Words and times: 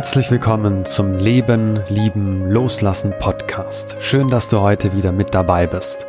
Herzlich 0.00 0.30
willkommen 0.30 0.86
zum 0.86 1.18
Leben, 1.18 1.82
Lieben, 1.90 2.50
Loslassen 2.50 3.12
Podcast. 3.20 3.98
Schön, 4.00 4.30
dass 4.30 4.48
du 4.48 4.60
heute 4.60 4.96
wieder 4.96 5.12
mit 5.12 5.34
dabei 5.34 5.66
bist. 5.66 6.06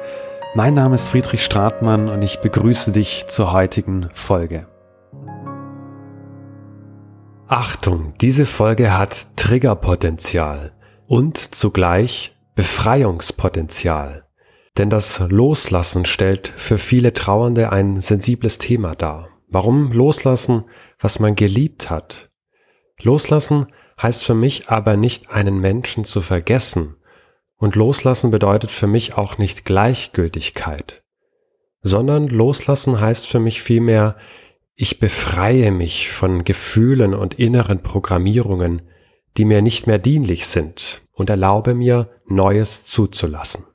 Mein 0.55 0.75
Name 0.75 0.95
ist 0.95 1.09
Friedrich 1.09 1.43
Stratmann 1.43 2.07
und 2.07 2.21
ich 2.21 2.39
begrüße 2.39 2.93
dich 2.93 3.25
zur 3.27 3.51
heutigen 3.51 4.07
Folge. 4.13 4.65
Achtung, 7.49 8.13
diese 8.21 8.45
Folge 8.45 8.97
hat 8.97 9.35
Triggerpotenzial 9.35 10.71
und 11.05 11.37
zugleich 11.53 12.37
Befreiungspotenzial. 12.55 14.23
Denn 14.77 14.89
das 14.89 15.19
Loslassen 15.19 16.05
stellt 16.05 16.47
für 16.55 16.77
viele 16.77 17.13
Trauernde 17.13 17.73
ein 17.73 17.99
sensibles 17.99 18.57
Thema 18.57 18.95
dar. 18.95 19.27
Warum 19.49 19.91
loslassen, 19.91 20.63
was 20.97 21.19
man 21.19 21.35
geliebt 21.35 21.89
hat? 21.89 22.30
Loslassen 23.01 23.67
heißt 24.01 24.23
für 24.23 24.33
mich 24.33 24.69
aber 24.69 24.97
nicht 24.97 25.29
einen 25.29 25.59
Menschen 25.59 26.03
zu 26.03 26.21
vergessen. 26.21 26.95
Und 27.57 27.75
loslassen 27.75 28.31
bedeutet 28.31 28.71
für 28.71 28.87
mich 28.87 29.17
auch 29.17 29.37
nicht 29.37 29.65
Gleichgültigkeit, 29.65 31.03
sondern 31.83 32.27
loslassen 32.27 32.99
heißt 32.99 33.27
für 33.27 33.39
mich 33.39 33.61
vielmehr, 33.61 34.17
ich 34.73 34.99
befreie 34.99 35.71
mich 35.71 36.09
von 36.09 36.43
Gefühlen 36.43 37.13
und 37.13 37.35
inneren 37.35 37.83
Programmierungen, 37.83 38.81
die 39.37 39.45
mir 39.45 39.61
nicht 39.61 39.85
mehr 39.85 39.99
dienlich 39.99 40.47
sind 40.47 41.03
und 41.11 41.29
erlaube 41.29 41.75
mir, 41.75 42.09
Neues 42.25 42.85
zuzulassen. 42.85 43.65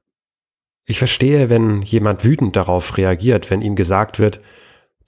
Ich 0.85 0.99
verstehe, 0.99 1.49
wenn 1.49 1.83
jemand 1.83 2.25
wütend 2.25 2.57
darauf 2.57 2.97
reagiert, 2.97 3.51
wenn 3.51 3.63
ihm 3.63 3.77
gesagt 3.77 4.19
wird, 4.19 4.41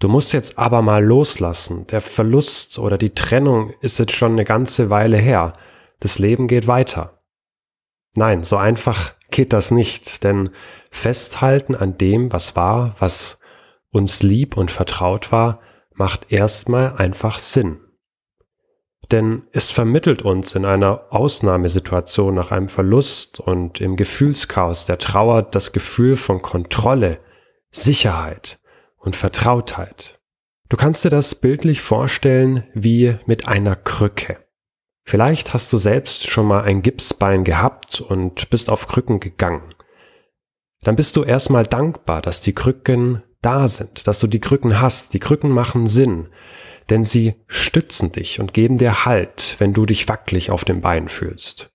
Du 0.01 0.09
musst 0.09 0.33
jetzt 0.33 0.59
aber 0.59 0.81
mal 0.81 1.05
loslassen. 1.05 1.87
Der 1.89 2.01
Verlust 2.01 2.79
oder 2.79 2.99
die 2.99 3.15
Trennung 3.15 3.73
ist 3.81 3.99
jetzt 3.99 4.15
schon 4.15 4.33
eine 4.33 4.45
ganze 4.45 4.91
Weile 4.91 5.17
her. 5.17 5.55
Das 5.99 6.19
Leben 6.21 6.47
geht 6.47 6.69
weiter. 6.69 7.21
Nein, 8.17 8.45
so 8.45 8.57
einfach 8.57 9.13
geht 9.31 9.53
das 9.53 9.71
nicht, 9.71 10.25
denn 10.25 10.51
festhalten 10.91 11.75
an 11.75 11.99
dem, 11.99 12.33
was 12.33 12.57
war, 12.57 12.95
was 12.99 13.41
uns 13.91 14.23
lieb 14.23 14.57
und 14.57 14.71
vertraut 14.71 15.33
war, 15.33 15.61
macht 15.95 16.31
erstmal 16.31 16.97
einfach 16.97 17.39
Sinn. 17.39 17.81
Denn 19.11 19.45
es 19.53 19.71
vermittelt 19.71 20.23
uns 20.23 20.55
in 20.55 20.65
einer 20.65 21.07
Ausnahmesituation 21.11 22.35
nach 22.35 22.53
einem 22.53 22.69
Verlust 22.69 23.41
und 23.41 23.81
im 23.81 23.97
Gefühlschaos 23.97 24.87
der 24.87 24.99
Trauer 24.99 25.43
das 25.43 25.73
Gefühl 25.73 26.15
von 26.15 26.43
Kontrolle, 26.43 27.19
Sicherheit, 27.71 28.61
und 28.99 29.17
Vertrautheit. 29.17 30.21
Du 30.69 30.77
kannst 30.77 31.05
dir 31.05 31.11
das 31.11 31.35
bildlich 31.35 31.81
vorstellen 31.81 32.65
wie 32.75 33.17
mit 33.27 33.49
einer 33.49 33.75
Krücke. 33.75 34.37
Vielleicht 35.05 35.55
hast 35.55 35.73
du 35.73 35.79
selbst 35.79 36.29
schon 36.29 36.47
mal 36.47 36.63
ein 36.63 36.83
Gipsbein 36.83 37.43
gehabt 37.43 38.03
und 38.03 38.51
bist 38.51 38.69
auf 38.69 38.87
Krücken 38.87 39.21
gegangen. 39.21 39.75
Dann 40.83 40.97
bist 40.97 41.17
du 41.17 41.25
erstmal 41.25 41.65
dankbar, 41.65 42.21
dass 42.21 42.43
die 42.43 42.53
Krücken 42.53 43.23
da 43.41 43.67
sind, 43.69 44.07
dass 44.07 44.19
du 44.19 44.27
die 44.27 44.41
Krücken 44.41 44.81
hast. 44.81 45.15
Die 45.15 45.21
Krücken 45.21 45.51
machen 45.51 45.87
Sinn, 45.87 46.29
denn 46.91 47.07
sie 47.07 47.37
stützen 47.47 48.13
dich 48.13 48.39
und 48.39 48.53
geben 48.53 48.77
dir 48.77 49.07
Halt, 49.07 49.57
wenn 49.59 49.73
du 49.73 49.87
dich 49.87 50.09
wackelig 50.09 50.51
auf 50.51 50.67
dem 50.67 50.83
Bein 50.83 51.09
fühlst. 51.09 51.71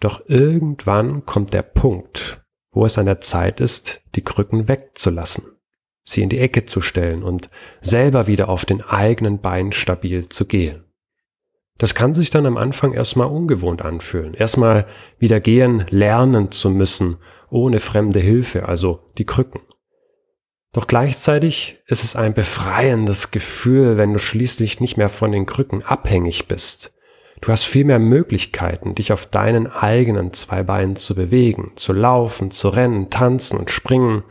Doch 0.00 0.22
irgendwann 0.26 1.24
kommt 1.24 1.54
der 1.54 1.62
Punkt, 1.62 2.44
wo 2.72 2.84
es 2.84 2.98
an 2.98 3.06
der 3.06 3.20
Zeit 3.20 3.60
ist, 3.60 4.02
die 4.16 4.22
Krücken 4.22 4.66
wegzulassen 4.66 5.55
sie 6.06 6.22
in 6.22 6.30
die 6.30 6.38
Ecke 6.38 6.64
zu 6.64 6.80
stellen 6.80 7.22
und 7.22 7.50
selber 7.82 8.26
wieder 8.26 8.48
auf 8.48 8.64
den 8.64 8.80
eigenen 8.80 9.40
Beinen 9.40 9.72
stabil 9.72 10.28
zu 10.28 10.46
gehen. 10.46 10.84
Das 11.78 11.94
kann 11.94 12.14
sich 12.14 12.30
dann 12.30 12.46
am 12.46 12.56
Anfang 12.56 12.94
erstmal 12.94 13.26
ungewohnt 13.26 13.82
anfühlen, 13.82 14.32
erstmal 14.32 14.86
wieder 15.18 15.40
gehen 15.40 15.84
lernen 15.90 16.50
zu 16.50 16.70
müssen, 16.70 17.18
ohne 17.50 17.80
fremde 17.80 18.20
Hilfe, 18.20 18.66
also 18.66 19.04
die 19.18 19.26
Krücken. 19.26 19.60
Doch 20.72 20.86
gleichzeitig 20.86 21.82
ist 21.86 22.04
es 22.04 22.16
ein 22.16 22.34
befreiendes 22.34 23.30
Gefühl, 23.30 23.96
wenn 23.96 24.12
du 24.12 24.18
schließlich 24.18 24.80
nicht 24.80 24.96
mehr 24.96 25.08
von 25.08 25.32
den 25.32 25.46
Krücken 25.46 25.82
abhängig 25.82 26.48
bist. 26.48 26.94
Du 27.40 27.48
hast 27.48 27.64
viel 27.64 27.84
mehr 27.84 27.98
Möglichkeiten, 27.98 28.94
dich 28.94 29.12
auf 29.12 29.26
deinen 29.26 29.66
eigenen 29.66 30.32
zwei 30.32 30.62
Beinen 30.62 30.96
zu 30.96 31.14
bewegen, 31.14 31.72
zu 31.76 31.92
laufen, 31.92 32.50
zu 32.50 32.68
rennen, 32.68 33.10
tanzen 33.10 33.58
und 33.58 33.70
springen, 33.70 34.22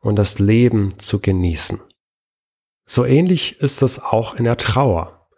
und 0.00 0.16
das 0.16 0.38
Leben 0.38 0.98
zu 0.98 1.20
genießen. 1.20 1.80
So 2.84 3.04
ähnlich 3.04 3.60
ist 3.60 3.82
es 3.82 4.02
auch 4.02 4.34
in 4.34 4.44
der 4.44 4.56
Trauer. 4.56 5.28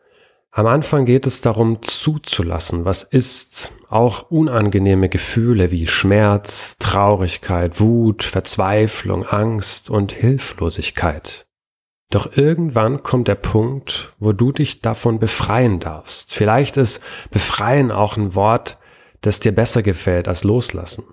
Am 0.53 0.67
Anfang 0.67 1.05
geht 1.05 1.27
es 1.27 1.41
darum 1.41 1.81
zuzulassen, 1.83 2.85
was 2.85 3.05
ist, 3.05 3.71
auch 3.89 4.31
unangenehme 4.31 5.09
Gefühle 5.09 5.71
wie 5.71 5.87
Schmerz, 5.87 6.77
Traurigkeit, 6.79 7.81
Wut, 7.81 8.25
Verzweiflung, 8.25 9.25
Angst 9.25 9.91
und 9.91 10.13
Hilflosigkeit. 10.13 11.47
Doch 12.11 12.37
irgendwann 12.37 13.05
kommt 13.05 13.29
der 13.29 13.37
Punkt, 13.37 14.13
wo 14.19 14.33
du 14.33 14.51
dich 14.51 14.81
davon 14.81 15.21
befreien 15.21 15.79
darfst. 15.79 16.35
Vielleicht 16.35 16.77
ist 16.77 17.01
befreien 17.31 17.93
auch 17.93 18.17
ein 18.17 18.35
Wort, 18.35 18.79
das 19.21 19.39
dir 19.39 19.53
besser 19.53 19.83
gefällt 19.83 20.27
als 20.27 20.43
loslassen. 20.43 21.05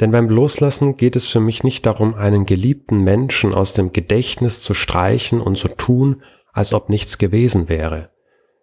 Denn 0.00 0.10
beim 0.10 0.28
Loslassen 0.28 0.96
geht 0.96 1.16
es 1.16 1.26
für 1.26 1.40
mich 1.40 1.64
nicht 1.64 1.86
darum, 1.86 2.14
einen 2.14 2.44
geliebten 2.44 3.00
Menschen 3.02 3.54
aus 3.54 3.72
dem 3.72 3.92
Gedächtnis 3.92 4.60
zu 4.60 4.74
streichen 4.74 5.40
und 5.40 5.56
zu 5.56 5.68
tun, 5.68 6.22
als 6.52 6.72
ob 6.72 6.88
nichts 6.88 7.18
gewesen 7.18 7.68
wäre, 7.68 8.10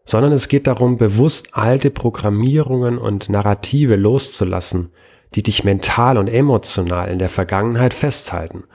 sondern 0.05 0.31
es 0.31 0.47
geht 0.47 0.67
darum, 0.67 0.97
bewusst 0.97 1.49
alte 1.53 1.91
Programmierungen 1.91 2.97
und 2.97 3.29
Narrative 3.29 3.95
loszulassen, 3.95 4.91
die 5.35 5.43
dich 5.43 5.63
mental 5.63 6.17
und 6.17 6.27
emotional 6.27 7.09
in 7.09 7.19
der 7.19 7.29
Vergangenheit 7.29 7.93
festhalten 7.93 8.65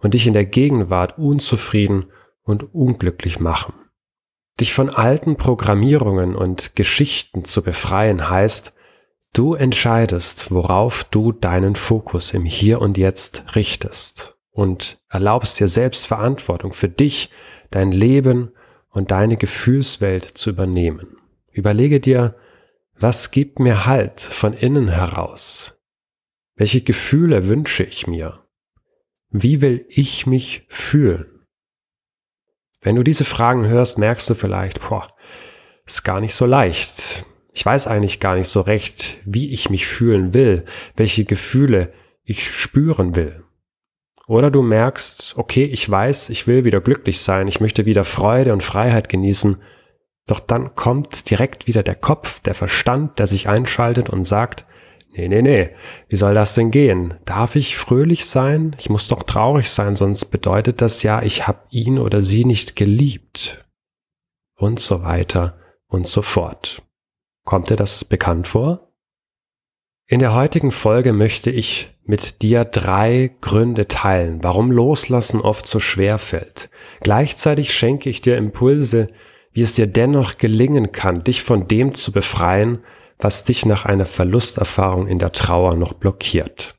und 0.00 0.14
dich 0.14 0.26
in 0.26 0.34
der 0.34 0.44
Gegenwart 0.44 1.18
unzufrieden 1.18 2.06
und 2.42 2.74
unglücklich 2.74 3.40
machen. 3.40 3.74
Dich 4.60 4.74
von 4.74 4.90
alten 4.90 5.36
Programmierungen 5.36 6.34
und 6.34 6.76
Geschichten 6.76 7.44
zu 7.44 7.62
befreien 7.62 8.28
heißt, 8.28 8.71
Du 9.34 9.54
entscheidest, 9.54 10.50
worauf 10.50 11.04
du 11.04 11.32
deinen 11.32 11.74
Fokus 11.74 12.34
im 12.34 12.44
Hier 12.44 12.82
und 12.82 12.98
Jetzt 12.98 13.56
richtest 13.56 14.36
und 14.50 15.02
erlaubst 15.08 15.58
dir 15.58 15.68
selbst 15.68 16.06
Verantwortung 16.06 16.74
für 16.74 16.90
dich, 16.90 17.30
dein 17.70 17.92
Leben 17.92 18.52
und 18.90 19.10
deine 19.10 19.38
Gefühlswelt 19.38 20.26
zu 20.26 20.50
übernehmen. 20.50 21.16
Überlege 21.50 21.98
dir, 21.98 22.36
was 22.98 23.30
gibt 23.30 23.58
mir 23.58 23.86
Halt 23.86 24.20
von 24.20 24.52
innen 24.52 24.88
heraus? 24.88 25.80
Welche 26.54 26.82
Gefühle 26.82 27.48
wünsche 27.48 27.84
ich 27.84 28.06
mir? 28.06 28.46
Wie 29.30 29.62
will 29.62 29.86
ich 29.88 30.26
mich 30.26 30.66
fühlen? 30.68 31.46
Wenn 32.82 32.96
du 32.96 33.02
diese 33.02 33.24
Fragen 33.24 33.66
hörst, 33.66 33.96
merkst 33.96 34.28
du 34.28 34.34
vielleicht, 34.34 34.86
boah, 34.86 35.08
ist 35.86 36.02
gar 36.02 36.20
nicht 36.20 36.34
so 36.34 36.44
leicht. 36.44 37.24
Ich 37.52 37.64
weiß 37.64 37.86
eigentlich 37.86 38.18
gar 38.18 38.34
nicht 38.34 38.48
so 38.48 38.62
recht, 38.62 39.18
wie 39.24 39.50
ich 39.50 39.68
mich 39.68 39.86
fühlen 39.86 40.32
will, 40.34 40.64
welche 40.96 41.24
Gefühle 41.24 41.92
ich 42.24 42.50
spüren 42.50 43.14
will. 43.14 43.44
Oder 44.26 44.50
du 44.50 44.62
merkst, 44.62 45.34
okay, 45.36 45.64
ich 45.64 45.88
weiß, 45.88 46.30
ich 46.30 46.46
will 46.46 46.64
wieder 46.64 46.80
glücklich 46.80 47.20
sein, 47.20 47.48
ich 47.48 47.60
möchte 47.60 47.84
wieder 47.84 48.04
Freude 48.04 48.52
und 48.52 48.62
Freiheit 48.62 49.08
genießen, 49.08 49.60
doch 50.26 50.40
dann 50.40 50.74
kommt 50.74 51.28
direkt 51.28 51.66
wieder 51.66 51.82
der 51.82 51.96
Kopf, 51.96 52.40
der 52.40 52.54
Verstand, 52.54 53.18
der 53.18 53.26
sich 53.26 53.48
einschaltet 53.48 54.08
und 54.08 54.24
sagt, 54.24 54.64
nee, 55.10 55.28
nee, 55.28 55.42
nee, 55.42 55.70
wie 56.08 56.16
soll 56.16 56.34
das 56.34 56.54
denn 56.54 56.70
gehen? 56.70 57.18
Darf 57.24 57.56
ich 57.56 57.76
fröhlich 57.76 58.24
sein? 58.24 58.76
Ich 58.78 58.88
muss 58.88 59.08
doch 59.08 59.24
traurig 59.24 59.68
sein, 59.68 59.96
sonst 59.96 60.26
bedeutet 60.26 60.80
das 60.80 61.02
ja, 61.02 61.22
ich 61.22 61.46
habe 61.48 61.60
ihn 61.70 61.98
oder 61.98 62.22
sie 62.22 62.44
nicht 62.44 62.76
geliebt. 62.76 63.64
Und 64.56 64.78
so 64.78 65.02
weiter 65.02 65.58
und 65.88 66.06
so 66.06 66.22
fort. 66.22 66.82
Kommt 67.44 67.70
dir 67.70 67.76
das 67.76 68.04
bekannt 68.04 68.48
vor? 68.48 68.92
In 70.06 70.20
der 70.20 70.34
heutigen 70.34 70.72
Folge 70.72 71.12
möchte 71.12 71.50
ich 71.50 71.96
mit 72.04 72.42
dir 72.42 72.64
drei 72.64 73.34
Gründe 73.40 73.88
teilen, 73.88 74.42
warum 74.42 74.70
Loslassen 74.70 75.40
oft 75.40 75.66
so 75.66 75.80
schwer 75.80 76.18
fällt. 76.18 76.70
Gleichzeitig 77.00 77.72
schenke 77.72 78.10
ich 78.10 78.20
dir 78.20 78.36
Impulse, 78.36 79.08
wie 79.52 79.62
es 79.62 79.74
dir 79.74 79.86
dennoch 79.86 80.38
gelingen 80.38 80.92
kann, 80.92 81.24
dich 81.24 81.42
von 81.42 81.68
dem 81.68 81.94
zu 81.94 82.12
befreien, 82.12 82.84
was 83.18 83.44
dich 83.44 83.64
nach 83.66 83.84
einer 83.84 84.06
Verlusterfahrung 84.06 85.06
in 85.06 85.18
der 85.18 85.32
Trauer 85.32 85.76
noch 85.76 85.92
blockiert. 85.92 86.76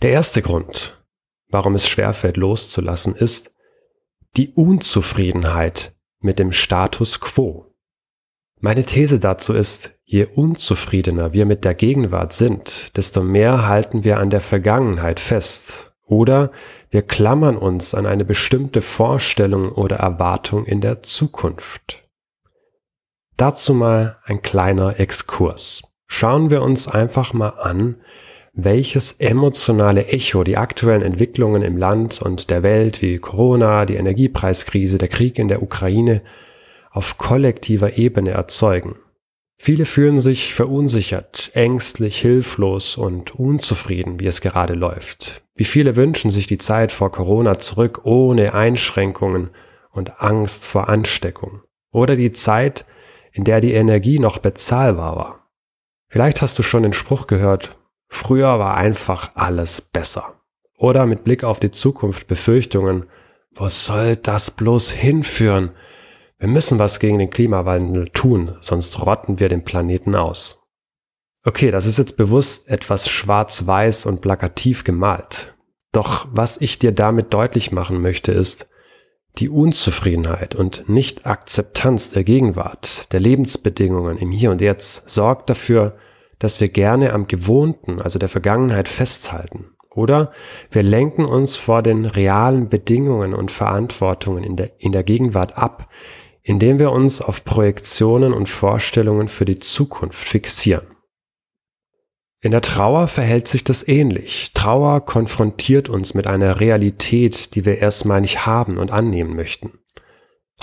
Der 0.00 0.10
erste 0.10 0.40
Grund, 0.40 1.04
warum 1.48 1.74
es 1.74 1.88
schwerfällt 1.88 2.36
loszulassen, 2.36 3.14
ist 3.14 3.54
die 4.36 4.50
Unzufriedenheit 4.50 5.94
mit 6.20 6.38
dem 6.38 6.52
Status 6.52 7.20
quo. 7.20 7.69
Meine 8.62 8.84
These 8.84 9.20
dazu 9.20 9.54
ist, 9.54 9.98
je 10.04 10.26
unzufriedener 10.26 11.32
wir 11.32 11.46
mit 11.46 11.64
der 11.64 11.74
Gegenwart 11.74 12.34
sind, 12.34 12.94
desto 12.98 13.22
mehr 13.22 13.66
halten 13.66 14.04
wir 14.04 14.20
an 14.20 14.28
der 14.28 14.42
Vergangenheit 14.42 15.18
fest 15.18 15.92
oder 16.04 16.50
wir 16.90 17.00
klammern 17.00 17.56
uns 17.56 17.94
an 17.94 18.04
eine 18.04 18.26
bestimmte 18.26 18.82
Vorstellung 18.82 19.72
oder 19.72 19.96
Erwartung 19.96 20.66
in 20.66 20.82
der 20.82 21.02
Zukunft. 21.02 22.06
Dazu 23.38 23.72
mal 23.72 24.18
ein 24.24 24.42
kleiner 24.42 25.00
Exkurs. 25.00 25.82
Schauen 26.06 26.50
wir 26.50 26.60
uns 26.60 26.86
einfach 26.86 27.32
mal 27.32 27.54
an, 27.60 27.96
welches 28.52 29.12
emotionale 29.12 30.08
Echo 30.08 30.44
die 30.44 30.58
aktuellen 30.58 31.00
Entwicklungen 31.00 31.62
im 31.62 31.78
Land 31.78 32.20
und 32.20 32.50
der 32.50 32.62
Welt 32.62 33.00
wie 33.00 33.18
Corona, 33.18 33.86
die 33.86 33.96
Energiepreiskrise, 33.96 34.98
der 34.98 35.08
Krieg 35.08 35.38
in 35.38 35.48
der 35.48 35.62
Ukraine 35.62 36.20
auf 36.90 37.18
kollektiver 37.18 37.96
Ebene 37.96 38.32
erzeugen. 38.32 38.96
Viele 39.56 39.84
fühlen 39.84 40.18
sich 40.18 40.54
verunsichert, 40.54 41.50
ängstlich, 41.54 42.18
hilflos 42.18 42.96
und 42.96 43.34
unzufrieden, 43.34 44.18
wie 44.18 44.26
es 44.26 44.40
gerade 44.40 44.74
läuft. 44.74 45.42
Wie 45.54 45.64
viele 45.64 45.96
wünschen 45.96 46.30
sich 46.30 46.46
die 46.46 46.58
Zeit 46.58 46.92
vor 46.92 47.12
Corona 47.12 47.58
zurück 47.58 48.00
ohne 48.04 48.54
Einschränkungen 48.54 49.50
und 49.90 50.22
Angst 50.22 50.64
vor 50.64 50.88
Ansteckung. 50.88 51.60
Oder 51.92 52.16
die 52.16 52.32
Zeit, 52.32 52.86
in 53.32 53.44
der 53.44 53.60
die 53.60 53.74
Energie 53.74 54.18
noch 54.18 54.38
bezahlbar 54.38 55.16
war. 55.16 55.50
Vielleicht 56.08 56.42
hast 56.42 56.58
du 56.58 56.62
schon 56.62 56.82
den 56.82 56.92
Spruch 56.92 57.26
gehört, 57.26 57.76
früher 58.08 58.58
war 58.58 58.76
einfach 58.76 59.32
alles 59.34 59.80
besser. 59.80 60.40
Oder 60.78 61.04
mit 61.04 61.24
Blick 61.24 61.44
auf 61.44 61.60
die 61.60 61.70
Zukunft 61.70 62.26
Befürchtungen, 62.26 63.04
wo 63.54 63.68
soll 63.68 64.16
das 64.16 64.50
bloß 64.50 64.92
hinführen? 64.92 65.72
Wir 66.40 66.48
müssen 66.48 66.78
was 66.78 67.00
gegen 67.00 67.18
den 67.18 67.28
Klimawandel 67.28 68.08
tun, 68.08 68.56
sonst 68.60 69.04
rotten 69.04 69.40
wir 69.40 69.50
den 69.50 69.62
Planeten 69.62 70.14
aus. 70.14 70.66
Okay, 71.44 71.70
das 71.70 71.84
ist 71.84 71.98
jetzt 71.98 72.16
bewusst 72.16 72.68
etwas 72.68 73.10
schwarz-weiß 73.10 74.06
und 74.06 74.22
plakativ 74.22 74.82
gemalt. 74.82 75.54
Doch 75.92 76.28
was 76.32 76.58
ich 76.58 76.78
dir 76.78 76.92
damit 76.92 77.34
deutlich 77.34 77.72
machen 77.72 78.00
möchte, 78.00 78.32
ist, 78.32 78.70
die 79.36 79.50
Unzufriedenheit 79.50 80.54
und 80.54 80.88
Nicht-Akzeptanz 80.88 82.10
der 82.10 82.24
Gegenwart, 82.24 83.12
der 83.12 83.20
Lebensbedingungen 83.20 84.16
im 84.16 84.30
Hier 84.30 84.50
und 84.50 84.62
Jetzt 84.62 85.10
sorgt 85.10 85.50
dafür, 85.50 85.96
dass 86.38 86.58
wir 86.58 86.70
gerne 86.70 87.12
am 87.12 87.26
Gewohnten, 87.26 88.00
also 88.00 88.18
der 88.18 88.30
Vergangenheit 88.30 88.88
festhalten. 88.88 89.72
Oder 89.94 90.32
wir 90.70 90.82
lenken 90.82 91.26
uns 91.26 91.56
vor 91.56 91.82
den 91.82 92.06
realen 92.06 92.70
Bedingungen 92.70 93.34
und 93.34 93.52
Verantwortungen 93.52 94.42
in 94.42 94.56
der, 94.56 94.70
in 94.78 94.92
der 94.92 95.02
Gegenwart 95.02 95.58
ab, 95.58 95.88
indem 96.42 96.78
wir 96.78 96.92
uns 96.92 97.20
auf 97.20 97.44
Projektionen 97.44 98.32
und 98.32 98.48
Vorstellungen 98.48 99.28
für 99.28 99.44
die 99.44 99.58
Zukunft 99.58 100.28
fixieren. 100.28 100.86
In 102.42 102.52
der 102.52 102.62
Trauer 102.62 103.06
verhält 103.06 103.48
sich 103.48 103.64
das 103.64 103.86
ähnlich. 103.86 104.52
Trauer 104.54 105.04
konfrontiert 105.04 105.90
uns 105.90 106.14
mit 106.14 106.26
einer 106.26 106.58
Realität, 106.58 107.54
die 107.54 107.66
wir 107.66 107.78
erstmal 107.78 108.22
nicht 108.22 108.46
haben 108.46 108.78
und 108.78 108.90
annehmen 108.90 109.36
möchten. 109.36 109.78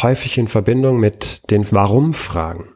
Häufig 0.02 0.40
in 0.40 0.48
Verbindung 0.48 1.00
mit 1.00 1.52
den 1.52 1.72
Warum-Fragen. 1.72 2.70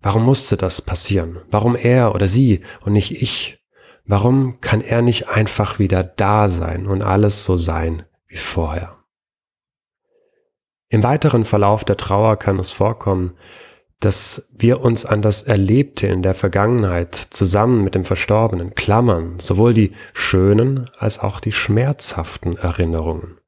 Warum 0.00 0.24
musste 0.24 0.56
das 0.56 0.82
passieren? 0.82 1.40
Warum 1.50 1.74
er 1.74 2.14
oder 2.14 2.28
sie 2.28 2.60
und 2.84 2.92
nicht 2.92 3.22
ich? 3.22 3.58
Warum 4.04 4.60
kann 4.60 4.80
er 4.80 5.02
nicht 5.02 5.28
einfach 5.28 5.78
wieder 5.78 6.02
da 6.02 6.48
sein 6.48 6.86
und 6.86 7.02
alles 7.02 7.44
so 7.44 7.56
sein 7.56 8.04
wie 8.26 8.36
vorher? 8.36 9.01
Im 10.92 11.02
weiteren 11.02 11.46
Verlauf 11.46 11.84
der 11.84 11.96
Trauer 11.96 12.36
kann 12.36 12.58
es 12.58 12.70
vorkommen, 12.70 13.32
dass 14.00 14.50
wir 14.54 14.82
uns 14.82 15.06
an 15.06 15.22
das 15.22 15.40
Erlebte 15.42 16.06
in 16.06 16.22
der 16.22 16.34
Vergangenheit 16.34 17.14
zusammen 17.14 17.82
mit 17.82 17.94
dem 17.94 18.04
Verstorbenen 18.04 18.74
klammern, 18.74 19.40
sowohl 19.40 19.72
die 19.72 19.92
schönen 20.12 20.90
als 20.98 21.18
auch 21.18 21.40
die 21.40 21.50
schmerzhaften 21.50 22.58
Erinnerungen. 22.58 23.38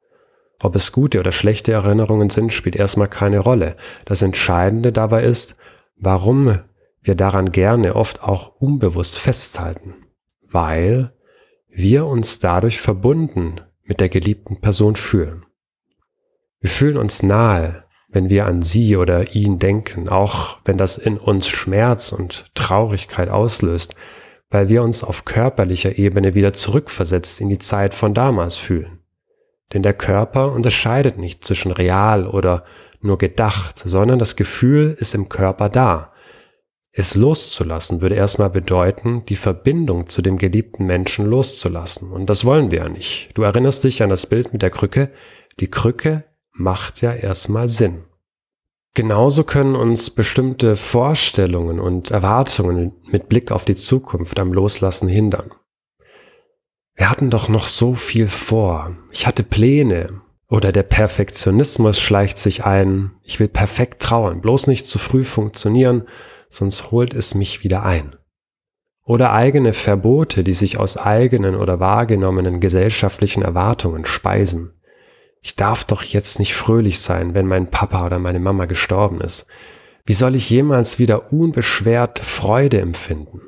Ob 0.59 0.75
es 0.75 0.91
gute 0.91 1.21
oder 1.21 1.33
schlechte 1.33 1.73
Erinnerungen 1.73 2.31
sind, 2.31 2.51
spielt 2.51 2.77
erstmal 2.77 3.09
keine 3.09 3.41
Rolle. 3.41 3.77
Das 4.07 4.23
Entscheidende 4.23 4.91
dabei 4.91 5.25
ist, 5.25 5.57
warum 5.99 6.61
wir 7.03 7.15
daran 7.15 7.53
gerne 7.53 7.95
oft 7.95 8.23
auch 8.23 8.57
unbewusst 8.59 9.19
festhalten. 9.19 9.97
Weil 10.49 11.13
wir 11.69 12.07
uns 12.07 12.39
dadurch 12.39 12.81
verbunden 12.81 13.61
mit 13.83 14.01
der 14.01 14.09
geliebten 14.09 14.63
Person 14.63 14.97
fühlen. 14.97 15.44
Wir 16.65 16.71
fühlen 16.71 16.97
uns 16.97 17.23
nahe, 17.23 17.85
wenn 18.11 18.31
wir 18.31 18.47
an 18.47 18.63
sie 18.63 18.97
oder 18.97 19.35
ihn 19.35 19.59
denken, 19.59 20.09
auch 20.09 20.57
wenn 20.65 20.79
das 20.79 20.97
in 20.97 21.19
uns 21.19 21.47
Schmerz 21.47 22.11
und 22.11 22.47
Traurigkeit 22.55 23.29
auslöst, 23.29 23.97
weil 24.49 24.71
wir 24.71 24.83
uns 24.83 25.05
auf 25.05 25.27
körperlicher 25.27 25.99
Ebene 25.99 26.35
wieder 26.35 26.55
zurückversetzt 26.55 27.43
in 27.43 27.51
die 27.51 27.59
Zeit 27.59 27.93
von 27.93 28.15
damals 28.15 28.57
fühlen. 28.57 29.01
Denn 29.75 29.83
der 29.83 29.93
Körper 29.93 30.53
unterscheidet 30.53 31.19
nicht 31.19 31.45
zwischen 31.45 31.71
real 31.71 32.27
oder 32.27 32.65
nur 33.03 33.19
gedacht, 33.19 33.83
sondern 33.85 34.19
das 34.19 34.35
Gefühl 34.35 34.97
ist 34.99 35.15
im 35.15 35.29
Körper 35.29 35.69
da. 35.69 36.15
Es 36.93 37.15
loszulassen 37.15 38.01
würde 38.01 38.15
erstmal 38.15 38.49
bedeuten, 38.49 39.27
die 39.27 39.37
Verbindung 39.37 40.09
zu 40.09 40.23
dem 40.23 40.39
geliebten 40.39 40.87
Menschen 40.87 41.27
loszulassen. 41.27 42.11
Und 42.11 42.31
das 42.31 42.47
wollen 42.47 42.71
wir 42.71 42.79
ja 42.79 42.89
nicht. 42.89 43.33
Du 43.35 43.43
erinnerst 43.43 43.85
dich 43.85 44.03
an 44.03 44.09
das 44.09 44.25
Bild 44.25 44.55
mit 44.55 44.63
der 44.63 44.71
Krücke. 44.71 45.11
Die 45.61 45.71
Krücke 45.71 46.25
macht 46.55 47.03
ja 47.03 47.13
erstmal 47.13 47.69
Sinn. 47.69 48.05
Genauso 48.95 49.43
können 49.43 49.75
uns 49.75 50.11
bestimmte 50.11 50.77
Vorstellungen 50.77 51.81
und 51.81 52.13
Erwartungen 52.13 52.93
mit 53.11 53.29
Blick 53.29 53.51
auf 53.51 53.65
die 53.65 53.75
Zukunft 53.75 54.39
am 54.39 54.53
Loslassen 54.53 55.09
hindern. 55.09 55.51
Wir 56.95 57.11
hatten 57.11 57.29
doch 57.29 57.49
noch 57.49 57.67
so 57.67 57.95
viel 57.95 58.29
vor. 58.29 58.97
Ich 59.11 59.27
hatte 59.27 59.43
Pläne. 59.43 60.21
Oder 60.49 60.71
der 60.71 60.85
Perfektionismus 60.85 61.99
schleicht 61.99 62.39
sich 62.39 62.65
ein. 62.65 63.11
Ich 63.23 63.41
will 63.41 63.49
perfekt 63.49 64.01
trauern, 64.01 64.41
bloß 64.41 64.69
nicht 64.69 64.87
zu 64.87 65.01
früh 65.01 65.25
funktionieren, 65.25 66.05
sonst 66.49 66.93
holt 66.93 67.15
es 67.15 67.35
mich 67.35 67.65
wieder 67.65 67.83
ein. 67.83 68.15
Oder 69.03 69.33
eigene 69.33 69.73
Verbote, 69.73 70.45
die 70.45 70.53
sich 70.53 70.79
aus 70.79 70.97
eigenen 70.97 71.57
oder 71.57 71.81
wahrgenommenen 71.81 72.61
gesellschaftlichen 72.61 73.43
Erwartungen 73.43 74.05
speisen. 74.05 74.75
Ich 75.45 75.57
darf 75.57 75.85
doch 75.85 76.03
jetzt 76.03 76.39
nicht 76.39 76.55
fröhlich 76.55 77.01
sein, 77.01 77.35
wenn 77.35 77.47
mein 77.47 77.71
Papa 77.71 78.07
oder 78.07 78.19
meine 78.19 78.41
Mama 78.41 78.65
gestorben 78.65 79.21
ist. 79.21 79.47
Wie 80.07 80.15
soll 80.15 80.37
ich 80.37 80.49
jemals 80.49 80.99
wieder 80.99 81.35
unbeschwert 81.35 82.19
Freude 82.19 82.81
empfinden? 82.81 83.43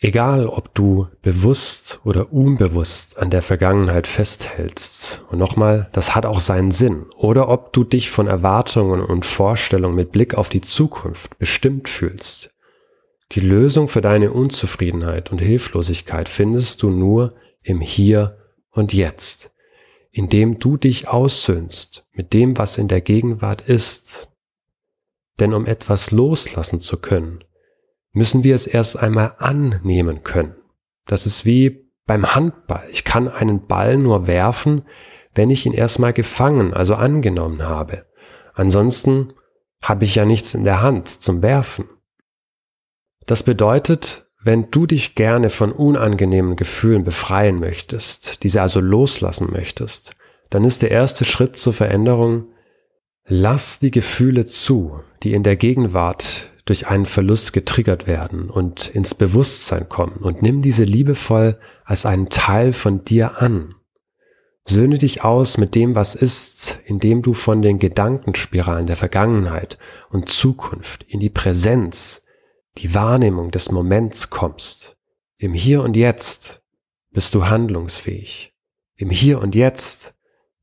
Egal, 0.00 0.48
ob 0.48 0.74
du 0.74 1.06
bewusst 1.22 2.00
oder 2.04 2.32
unbewusst 2.32 3.18
an 3.18 3.30
der 3.30 3.42
Vergangenheit 3.42 4.08
festhältst, 4.08 5.24
und 5.28 5.38
nochmal, 5.38 5.88
das 5.92 6.16
hat 6.16 6.26
auch 6.26 6.40
seinen 6.40 6.72
Sinn, 6.72 7.06
oder 7.16 7.48
ob 7.48 7.72
du 7.72 7.84
dich 7.84 8.10
von 8.10 8.26
Erwartungen 8.26 9.00
und 9.00 9.24
Vorstellungen 9.26 9.94
mit 9.94 10.10
Blick 10.10 10.34
auf 10.34 10.48
die 10.48 10.60
Zukunft 10.60 11.38
bestimmt 11.38 11.88
fühlst. 11.88 12.52
Die 13.30 13.40
Lösung 13.40 13.86
für 13.86 14.00
deine 14.00 14.32
Unzufriedenheit 14.32 15.30
und 15.30 15.38
Hilflosigkeit 15.38 16.28
findest 16.28 16.82
du 16.82 16.90
nur 16.90 17.36
im 17.62 17.80
Hier 17.80 18.38
und 18.72 18.92
Jetzt 18.92 19.52
indem 20.10 20.58
du 20.58 20.76
dich 20.76 21.08
aussöhnst 21.08 22.06
mit 22.12 22.32
dem, 22.32 22.58
was 22.58 22.78
in 22.78 22.88
der 22.88 23.00
Gegenwart 23.00 23.62
ist. 23.62 24.28
Denn 25.38 25.54
um 25.54 25.66
etwas 25.66 26.10
loslassen 26.10 26.80
zu 26.80 26.98
können, 26.98 27.44
müssen 28.12 28.42
wir 28.44 28.54
es 28.54 28.66
erst 28.66 28.98
einmal 28.98 29.34
annehmen 29.38 30.24
können. 30.24 30.56
Das 31.06 31.26
ist 31.26 31.44
wie 31.44 31.88
beim 32.06 32.34
Handball. 32.34 32.86
Ich 32.90 33.04
kann 33.04 33.28
einen 33.28 33.66
Ball 33.66 33.96
nur 33.96 34.26
werfen, 34.26 34.82
wenn 35.34 35.50
ich 35.50 35.66
ihn 35.66 35.72
erstmal 35.72 36.12
gefangen, 36.12 36.74
also 36.74 36.94
angenommen 36.94 37.62
habe. 37.62 38.06
Ansonsten 38.54 39.34
habe 39.82 40.04
ich 40.04 40.16
ja 40.16 40.24
nichts 40.24 40.54
in 40.54 40.64
der 40.64 40.82
Hand 40.82 41.08
zum 41.08 41.42
Werfen. 41.42 41.88
Das 43.26 43.42
bedeutet, 43.42 44.27
wenn 44.42 44.70
du 44.70 44.86
dich 44.86 45.14
gerne 45.14 45.50
von 45.50 45.72
unangenehmen 45.72 46.56
Gefühlen 46.56 47.04
befreien 47.04 47.58
möchtest, 47.58 48.42
diese 48.44 48.62
also 48.62 48.80
loslassen 48.80 49.48
möchtest, 49.50 50.14
dann 50.50 50.64
ist 50.64 50.82
der 50.82 50.90
erste 50.90 51.24
Schritt 51.24 51.56
zur 51.56 51.72
Veränderung, 51.72 52.46
lass 53.26 53.78
die 53.78 53.90
Gefühle 53.90 54.46
zu, 54.46 55.00
die 55.22 55.34
in 55.34 55.42
der 55.42 55.56
Gegenwart 55.56 56.52
durch 56.64 56.86
einen 56.86 57.06
Verlust 57.06 57.52
getriggert 57.52 58.06
werden 58.06 58.50
und 58.50 58.88
ins 58.88 59.14
Bewusstsein 59.14 59.88
kommen 59.88 60.18
und 60.20 60.42
nimm 60.42 60.62
diese 60.62 60.84
liebevoll 60.84 61.58
als 61.84 62.06
einen 62.06 62.28
Teil 62.28 62.72
von 62.72 63.04
dir 63.04 63.40
an. 63.40 63.74
Söhne 64.66 64.98
dich 64.98 65.24
aus 65.24 65.56
mit 65.56 65.74
dem, 65.74 65.94
was 65.94 66.14
ist, 66.14 66.78
indem 66.84 67.22
du 67.22 67.32
von 67.32 67.62
den 67.62 67.78
Gedankenspiralen 67.78 68.86
der 68.86 68.98
Vergangenheit 68.98 69.78
und 70.10 70.28
Zukunft 70.28 71.06
in 71.08 71.20
die 71.20 71.30
Präsenz, 71.30 72.26
die 72.78 72.94
Wahrnehmung 72.94 73.50
des 73.50 73.70
Moments 73.70 74.30
kommst. 74.30 74.96
Im 75.36 75.52
Hier 75.52 75.82
und 75.82 75.96
Jetzt 75.96 76.62
bist 77.10 77.34
du 77.34 77.46
handlungsfähig. 77.46 78.54
Im 78.96 79.10
Hier 79.10 79.40
und 79.40 79.54
Jetzt 79.54 80.14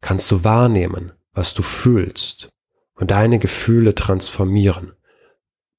kannst 0.01 0.31
du 0.31 0.43
wahrnehmen, 0.43 1.11
was 1.33 1.53
du 1.53 1.61
fühlst 1.61 2.49
und 2.95 3.11
deine 3.11 3.39
Gefühle 3.39 3.95
transformieren 3.95 4.93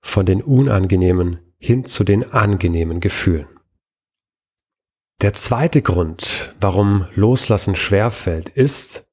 von 0.00 0.26
den 0.26 0.42
unangenehmen 0.42 1.40
hin 1.58 1.84
zu 1.84 2.04
den 2.04 2.32
angenehmen 2.32 3.00
Gefühlen. 3.00 3.48
Der 5.22 5.32
zweite 5.32 5.80
Grund, 5.80 6.54
warum 6.60 7.08
Loslassen 7.14 7.74
schwerfällt, 7.74 8.50
ist 8.50 9.08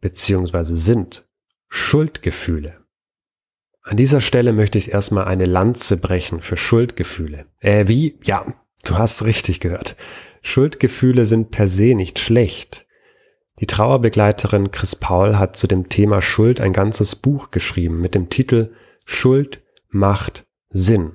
bzw. 0.00 0.62
sind 0.74 1.28
Schuldgefühle. 1.68 2.81
An 3.82 3.96
dieser 3.96 4.20
Stelle 4.20 4.52
möchte 4.52 4.78
ich 4.78 4.92
erstmal 4.92 5.24
eine 5.24 5.46
Lanze 5.46 5.96
brechen 5.96 6.40
für 6.40 6.56
Schuldgefühle. 6.56 7.46
Äh, 7.58 7.88
wie? 7.88 8.18
Ja, 8.22 8.46
du 8.84 8.96
hast 8.96 9.24
richtig 9.24 9.60
gehört. 9.60 9.96
Schuldgefühle 10.42 11.26
sind 11.26 11.50
per 11.50 11.66
se 11.66 11.94
nicht 11.94 12.18
schlecht. 12.18 12.86
Die 13.58 13.66
Trauerbegleiterin 13.66 14.70
Chris 14.70 14.96
Paul 14.96 15.38
hat 15.38 15.56
zu 15.56 15.66
dem 15.66 15.88
Thema 15.88 16.22
Schuld 16.22 16.60
ein 16.60 16.72
ganzes 16.72 17.16
Buch 17.16 17.50
geschrieben 17.50 18.00
mit 18.00 18.14
dem 18.14 18.30
Titel 18.30 18.72
Schuld 19.04 19.62
macht 19.88 20.46
Sinn. 20.70 21.12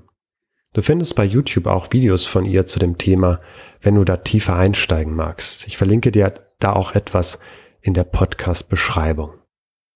Du 0.74 0.82
findest 0.82 1.16
bei 1.16 1.26
YouTube 1.26 1.68
auch 1.68 1.92
Videos 1.92 2.26
von 2.26 2.46
ihr 2.46 2.66
zu 2.66 2.80
dem 2.80 2.98
Thema, 2.98 3.42
wenn 3.82 3.96
du 3.96 4.04
da 4.04 4.18
tiefer 4.18 4.56
einsteigen 4.56 5.16
magst. 5.16 5.68
Ich 5.68 5.78
verlinke 5.78 6.12
dir 6.12 6.34
da 6.60 6.74
auch 6.74 6.94
etwas 6.94 7.40
in 7.82 7.94
der 7.94 8.04
Podcast-Beschreibung. 8.04 9.34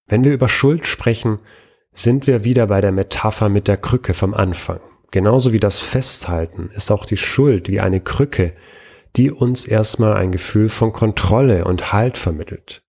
Wenn 0.08 0.24
wir 0.24 0.34
über 0.34 0.50
Schuld 0.50 0.88
sprechen, 0.88 1.40
sind 1.93 2.27
wir 2.27 2.43
wieder 2.43 2.67
bei 2.67 2.81
der 2.81 2.91
Metapher 2.91 3.50
mit 3.50 3.67
der 3.67 3.77
Krücke 3.77 4.13
vom 4.13 4.33
Anfang. 4.33 4.79
Genauso 5.12 5.51
wie 5.51 5.60
das 5.60 5.79
Festhalten 5.79 6.69
ist 6.74 6.89
auch 6.89 7.05
die 7.05 7.17
Schuld 7.17 7.67
wie 7.67 7.81
eine 7.81 8.00
Krücke, 8.00 8.55
die 9.17 9.29
uns 9.29 9.65
erstmal 9.65 10.15
ein 10.15 10.31
Gefühl 10.31 10.69
von 10.69 10.93
Kontrolle 10.93 11.65
und 11.65 11.91
Halt 11.91 12.17
vermittelt. 12.17 12.83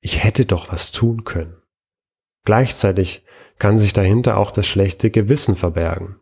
Ich 0.00 0.22
hätte 0.22 0.46
doch 0.46 0.72
was 0.72 0.92
tun 0.92 1.24
können. 1.24 1.56
Gleichzeitig 2.44 3.24
kann 3.58 3.76
sich 3.76 3.92
dahinter 3.92 4.36
auch 4.38 4.52
das 4.52 4.68
schlechte 4.68 5.10
Gewissen 5.10 5.56
verbergen. 5.56 6.20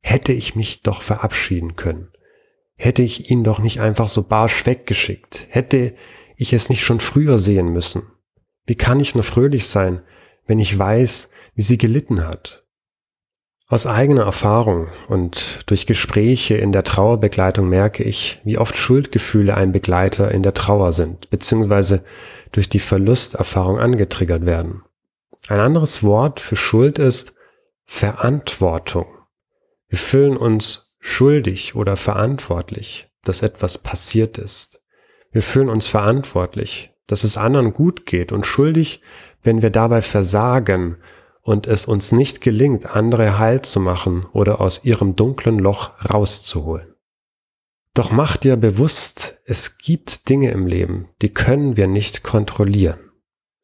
Hätte 0.00 0.32
ich 0.32 0.56
mich 0.56 0.82
doch 0.82 1.02
verabschieden 1.02 1.76
können. 1.76 2.08
Hätte 2.76 3.02
ich 3.02 3.30
ihn 3.30 3.44
doch 3.44 3.58
nicht 3.58 3.80
einfach 3.80 4.08
so 4.08 4.22
barsch 4.22 4.64
weggeschickt. 4.64 5.46
Hätte 5.50 5.94
ich 6.36 6.52
es 6.54 6.70
nicht 6.70 6.82
schon 6.82 6.98
früher 6.98 7.38
sehen 7.38 7.68
müssen. 7.68 8.10
Wie 8.66 8.74
kann 8.74 9.00
ich 9.00 9.14
nur 9.14 9.22
fröhlich 9.22 9.66
sein, 9.66 10.02
wenn 10.46 10.58
ich 10.58 10.78
weiß, 10.78 11.30
wie 11.54 11.62
sie 11.62 11.78
gelitten 11.78 12.24
hat? 12.26 12.64
Aus 13.72 13.86
eigener 13.86 14.24
Erfahrung 14.24 14.88
und 15.08 15.62
durch 15.70 15.86
Gespräche 15.86 16.56
in 16.56 16.72
der 16.72 16.84
Trauerbegleitung 16.84 17.70
merke 17.70 18.04
ich, 18.04 18.38
wie 18.44 18.58
oft 18.58 18.76
Schuldgefühle 18.76 19.56
ein 19.56 19.72
Begleiter 19.72 20.30
in 20.30 20.42
der 20.42 20.52
Trauer 20.52 20.92
sind, 20.92 21.30
beziehungsweise 21.30 22.04
durch 22.52 22.68
die 22.68 22.80
Verlusterfahrung 22.80 23.78
angetriggert 23.78 24.44
werden. 24.44 24.82
Ein 25.48 25.58
anderes 25.58 26.02
Wort 26.02 26.38
für 26.38 26.56
Schuld 26.56 26.98
ist 26.98 27.34
Verantwortung. 27.86 29.06
Wir 29.88 29.98
fühlen 29.98 30.36
uns 30.36 30.94
schuldig 31.00 31.74
oder 31.74 31.96
verantwortlich, 31.96 33.08
dass 33.24 33.42
etwas 33.42 33.78
passiert 33.78 34.36
ist. 34.36 34.82
Wir 35.30 35.42
fühlen 35.42 35.70
uns 35.70 35.86
verantwortlich, 35.86 36.92
dass 37.06 37.24
es 37.24 37.36
anderen 37.36 37.72
gut 37.72 38.06
geht 38.06 38.32
und 38.32 38.46
schuldig, 38.46 39.00
wenn 39.42 39.62
wir 39.62 39.70
dabei 39.70 40.02
versagen 40.02 40.96
und 41.42 41.66
es 41.66 41.86
uns 41.86 42.12
nicht 42.12 42.40
gelingt, 42.40 42.94
andere 42.94 43.38
heil 43.38 43.62
zu 43.62 43.80
machen 43.80 44.26
oder 44.32 44.60
aus 44.60 44.84
ihrem 44.84 45.16
dunklen 45.16 45.58
Loch 45.58 45.90
rauszuholen. 46.12 46.94
Doch 47.94 48.10
mach 48.10 48.36
dir 48.36 48.56
bewusst, 48.56 49.40
es 49.44 49.76
gibt 49.76 50.28
Dinge 50.28 50.50
im 50.50 50.66
Leben, 50.66 51.08
die 51.20 51.34
können 51.34 51.76
wir 51.76 51.88
nicht 51.88 52.22
kontrollieren. 52.22 53.10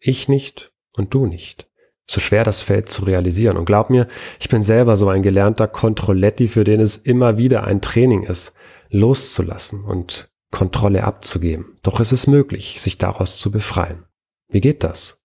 Ich 0.00 0.28
nicht 0.28 0.72
und 0.92 1.14
du 1.14 1.26
nicht. 1.26 1.68
So 2.10 2.20
schwer 2.20 2.44
das 2.44 2.62
fällt 2.62 2.88
zu 2.88 3.04
realisieren. 3.04 3.56
Und 3.56 3.66
glaub 3.66 3.90
mir, 3.90 4.08
ich 4.40 4.48
bin 4.48 4.62
selber 4.62 4.96
so 4.96 5.08
ein 5.08 5.22
gelernter 5.22 5.68
Kontrolletti, 5.68 6.48
für 6.48 6.64
den 6.64 6.80
es 6.80 6.96
immer 6.96 7.38
wieder 7.38 7.64
ein 7.64 7.82
Training 7.82 8.22
ist, 8.22 8.54
loszulassen 8.90 9.84
und 9.84 10.30
Kontrolle 10.50 11.04
abzugeben. 11.04 11.76
Doch 11.82 12.00
es 12.00 12.12
ist 12.12 12.26
möglich, 12.26 12.80
sich 12.80 12.96
daraus 12.96 13.38
zu 13.38 13.50
befreien. 13.50 14.04
Wie 14.48 14.62
geht 14.62 14.84
das? 14.84 15.17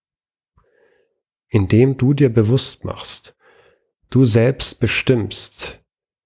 Indem 1.54 1.98
du 1.98 2.16
dir 2.16 2.34
bewusst 2.34 2.84
machst, 2.84 3.36
du 4.10 4.26
selbst 4.26 4.80
bestimmst, 4.80 5.84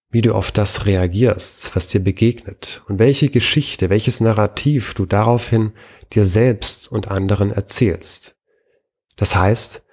wie 0.10 0.22
du 0.22 0.34
auf 0.34 0.54
das 0.54 0.86
reagierst, 0.86 1.76
was 1.76 1.88
dir 1.88 2.00
begegnet 2.00 2.82
und 2.88 2.98
welche 2.98 3.28
Geschichte, 3.28 3.90
welches 3.90 4.22
Narrativ 4.22 4.94
du 4.94 5.06
daraufhin 5.06 5.74
dir 6.14 6.24
selbst 6.24 6.90
und 6.90 7.10
anderen 7.10 7.52
erzählst. 7.52 8.38
Das 9.18 9.36
heißt, 9.36 9.86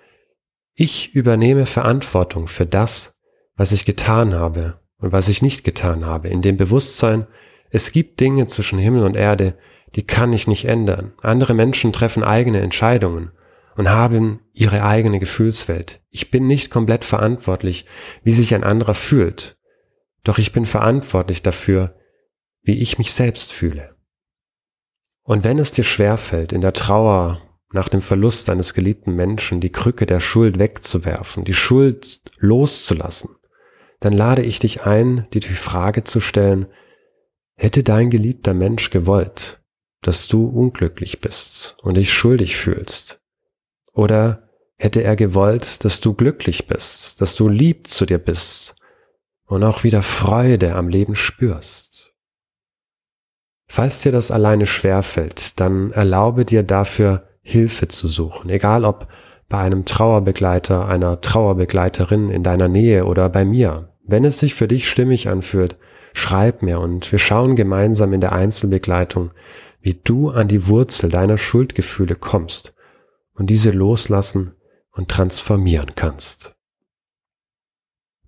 ich 0.74 1.16
übernehme 1.16 1.66
Verantwortung 1.66 2.46
für 2.46 2.64
das, 2.64 3.20
was 3.56 3.72
ich 3.72 3.84
getan 3.84 4.34
habe 4.34 4.80
und 4.98 5.10
was 5.10 5.28
ich 5.28 5.42
nicht 5.42 5.64
getan 5.64 6.04
habe, 6.04 6.28
in 6.28 6.42
dem 6.42 6.56
Bewusstsein, 6.56 7.26
es 7.70 7.90
gibt 7.90 8.20
Dinge 8.20 8.46
zwischen 8.46 8.78
Himmel 8.78 9.02
und 9.02 9.16
Erde, 9.16 9.58
die 9.96 10.06
kann 10.06 10.32
ich 10.32 10.46
nicht 10.46 10.66
ändern. 10.66 11.12
Andere 11.22 11.54
Menschen 11.54 11.92
treffen 11.92 12.22
eigene 12.22 12.60
Entscheidungen 12.60 13.32
und 13.76 13.88
haben 13.88 14.40
ihre 14.52 14.84
eigene 14.84 15.18
Gefühlswelt. 15.18 16.02
Ich 16.10 16.30
bin 16.30 16.46
nicht 16.46 16.70
komplett 16.70 17.04
verantwortlich, 17.04 17.86
wie 18.22 18.32
sich 18.32 18.54
ein 18.54 18.64
anderer 18.64 18.94
fühlt. 18.94 19.56
Doch 20.22 20.38
ich 20.38 20.52
bin 20.52 20.66
verantwortlich 20.66 21.42
dafür, 21.42 21.96
wie 22.62 22.78
ich 22.78 22.98
mich 22.98 23.12
selbst 23.12 23.52
fühle. 23.52 23.96
Und 25.22 25.44
wenn 25.44 25.58
es 25.58 25.72
dir 25.72 25.84
schwerfällt, 25.84 26.52
in 26.52 26.60
der 26.60 26.72
Trauer 26.72 27.40
nach 27.72 27.88
dem 27.88 28.02
Verlust 28.02 28.48
eines 28.50 28.74
geliebten 28.74 29.14
Menschen 29.14 29.60
die 29.60 29.72
Krücke 29.72 30.06
der 30.06 30.20
Schuld 30.20 30.58
wegzuwerfen, 30.58 31.44
die 31.44 31.54
Schuld 31.54 32.20
loszulassen, 32.38 33.36
dann 34.00 34.12
lade 34.12 34.42
ich 34.42 34.58
dich 34.58 34.84
ein, 34.84 35.26
dir 35.32 35.40
die 35.40 35.48
Frage 35.48 36.04
zu 36.04 36.20
stellen, 36.20 36.66
Hätte 37.56 37.84
dein 37.84 38.10
geliebter 38.10 38.52
Mensch 38.52 38.90
gewollt, 38.90 39.62
dass 40.02 40.26
du 40.26 40.46
unglücklich 40.46 41.20
bist 41.20 41.76
und 41.82 41.94
dich 41.94 42.12
schuldig 42.12 42.56
fühlst? 42.56 43.20
Oder 43.94 44.48
hätte 44.76 45.02
er 45.02 45.16
gewollt, 45.16 45.84
dass 45.84 46.00
du 46.00 46.14
glücklich 46.14 46.66
bist, 46.66 47.20
dass 47.20 47.36
du 47.36 47.48
lieb 47.48 47.86
zu 47.86 48.04
dir 48.04 48.18
bist 48.18 48.76
und 49.46 49.62
auch 49.62 49.84
wieder 49.84 50.02
Freude 50.02 50.74
am 50.74 50.88
Leben 50.88 51.14
spürst? 51.14 52.12
Falls 53.66 54.02
dir 54.02 54.12
das 54.12 54.30
alleine 54.30 54.66
schwerfällt, 54.66 55.58
dann 55.60 55.92
erlaube 55.92 56.44
dir 56.44 56.64
dafür 56.64 57.28
Hilfe 57.40 57.88
zu 57.88 58.08
suchen, 58.08 58.50
egal 58.50 58.84
ob 58.84 59.08
bei 59.48 59.58
einem 59.58 59.84
Trauerbegleiter, 59.84 60.86
einer 60.86 61.20
Trauerbegleiterin 61.20 62.30
in 62.30 62.42
deiner 62.42 62.68
Nähe 62.68 63.04
oder 63.04 63.28
bei 63.28 63.44
mir. 63.44 63.90
Wenn 64.02 64.24
es 64.24 64.38
sich 64.38 64.54
für 64.54 64.68
dich 64.68 64.90
stimmig 64.90 65.28
anfühlt, 65.28 65.76
schreib 66.14 66.62
mir 66.62 66.80
und 66.80 67.10
wir 67.10 67.18
schauen 67.18 67.56
gemeinsam 67.56 68.12
in 68.12 68.20
der 68.20 68.32
Einzelbegleitung, 68.32 69.30
wie 69.80 69.94
du 69.94 70.30
an 70.30 70.48
die 70.48 70.66
Wurzel 70.66 71.10
deiner 71.10 71.38
Schuldgefühle 71.38 72.16
kommst 72.16 72.73
und 73.34 73.50
diese 73.50 73.70
loslassen 73.70 74.54
und 74.90 75.10
transformieren 75.10 75.94
kannst. 75.94 76.54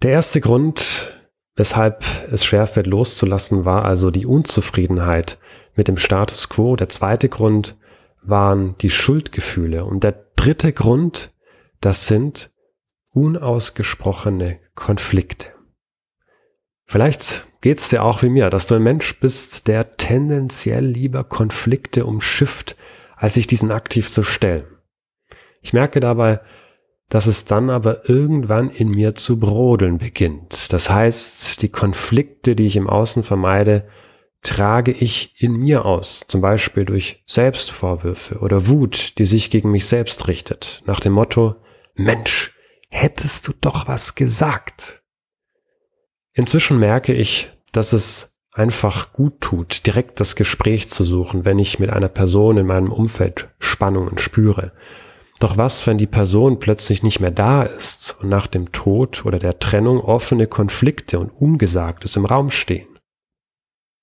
Der 0.03 0.11
erste 0.11 0.41
Grund, 0.41 1.15
weshalb 1.55 2.05
es 2.31 2.45
schwerfällt 2.45 2.87
loszulassen, 2.87 3.65
war 3.65 3.85
also 3.85 4.11
die 4.11 4.27
Unzufriedenheit 4.27 5.39
mit 5.75 5.89
dem 5.89 5.97
Status 5.97 6.49
quo. 6.49 6.77
Der 6.77 6.89
zweite 6.89 7.29
Grund 7.29 7.77
waren 8.23 8.77
die 8.79 8.91
Schuldgefühle. 8.91 9.85
Und 9.85 10.05
der 10.05 10.27
dritte 10.37 10.73
Grund, 10.73 11.33
das 11.81 12.09
sind 12.09 12.53
unausgesprochene 13.11 14.59
Konflikte. 14.75 15.49
Vielleicht 16.85 17.45
geht's 17.63 17.89
dir 17.89 18.05
auch 18.05 18.23
wie 18.23 18.29
mir, 18.29 18.51
dass 18.51 18.67
du 18.67 18.75
ein 18.75 18.83
Mensch 18.83 19.19
bist, 19.19 19.67
der 19.67 19.93
tendenziell 19.93 20.85
lieber 20.85 21.25
Konflikte 21.25 22.05
umschifft, 22.05 22.77
als 23.17 23.35
sich 23.35 23.47
diesen 23.47 23.73
aktiv 23.73 24.11
zu 24.11 24.23
stellen. 24.23 24.76
Ich 25.67 25.73
merke 25.73 25.99
dabei, 25.99 26.39
dass 27.09 27.27
es 27.27 27.45
dann 27.45 27.71
aber 27.71 28.09
irgendwann 28.09 28.71
in 28.71 28.89
mir 28.89 29.17
zu 29.17 29.41
brodeln 29.41 29.99
beginnt. 29.99 30.73
Das 30.73 30.91
heißt, 30.91 31.61
die 31.61 31.71
Konflikte, 31.71 32.55
die 32.55 32.67
ich 32.67 32.77
im 32.77 32.89
Außen 32.89 33.25
vermeide, 33.25 33.89
trage 34.43 34.93
ich 34.93 35.43
in 35.43 35.55
mir 35.55 35.85
aus, 35.85 36.21
zum 36.29 36.41
Beispiel 36.41 36.85
durch 36.85 37.25
Selbstvorwürfe 37.27 38.39
oder 38.39 38.69
Wut, 38.69 39.19
die 39.19 39.25
sich 39.25 39.51
gegen 39.51 39.73
mich 39.73 39.87
selbst 39.87 40.29
richtet, 40.29 40.85
nach 40.87 41.01
dem 41.01 41.15
Motto, 41.15 41.57
Mensch, 41.97 42.55
hättest 42.89 43.49
du 43.49 43.53
doch 43.61 43.89
was 43.89 44.15
gesagt. 44.15 45.03
Inzwischen 46.33 46.79
merke 46.79 47.13
ich, 47.13 47.51
dass 47.73 47.93
es 47.93 48.39
einfach 48.53 49.13
gut 49.15 49.41
tut, 49.41 49.85
direkt 49.85 50.21
das 50.21 50.37
Gespräch 50.37 50.91
zu 50.91 51.05
suchen, 51.05 51.45
wenn 51.45 51.59
ich 51.59 51.81
mit 51.81 51.91
einer 51.91 52.09
Person 52.09 52.57
in 52.57 52.67
meinem 52.67 52.93
Umfeld 52.93 53.49
Spannungen 53.59 54.19
spüre. 54.19 54.71
Doch 55.39 55.57
was, 55.57 55.87
wenn 55.87 55.99
die 55.99 56.07
Person 56.07 56.59
plötzlich 56.59 57.03
nicht 57.03 57.21
mehr 57.21 57.31
da 57.31 57.63
ist 57.63 58.17
und 58.21 58.29
nach 58.29 58.47
dem 58.47 58.73
Tod 58.73 59.27
oder 59.27 59.39
der 59.39 59.59
Trennung 59.59 60.01
offene 60.01 60.47
Konflikte 60.47 61.19
und 61.19 61.31
Ungesagtes 61.31 62.17
im 62.17 62.25
Raum 62.25 62.51
stehen? 62.51 62.89